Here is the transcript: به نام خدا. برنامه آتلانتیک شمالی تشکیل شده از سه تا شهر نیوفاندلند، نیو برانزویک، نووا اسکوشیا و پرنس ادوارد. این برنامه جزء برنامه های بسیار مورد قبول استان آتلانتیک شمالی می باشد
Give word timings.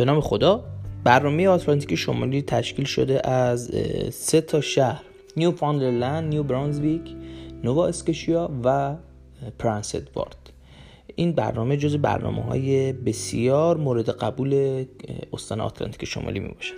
به 0.00 0.06
نام 0.06 0.20
خدا. 0.20 0.64
برنامه 1.04 1.48
آتلانتیک 1.48 1.94
شمالی 1.94 2.42
تشکیل 2.42 2.84
شده 2.84 3.28
از 3.28 3.70
سه 4.10 4.40
تا 4.40 4.60
شهر 4.60 5.02
نیوفاندلند، 5.36 6.28
نیو 6.28 6.42
برانزویک، 6.42 7.02
نووا 7.64 7.86
اسکوشیا 7.86 8.50
و 8.64 8.96
پرنس 9.58 9.94
ادوارد. 9.94 10.52
این 11.16 11.32
برنامه 11.32 11.76
جزء 11.76 11.96
برنامه 11.96 12.42
های 12.42 12.92
بسیار 12.92 13.76
مورد 13.76 14.10
قبول 14.10 14.84
استان 15.32 15.60
آتلانتیک 15.60 16.04
شمالی 16.04 16.40
می 16.40 16.48
باشد 16.48 16.74